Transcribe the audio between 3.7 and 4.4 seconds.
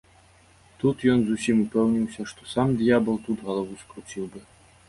скруціў бы.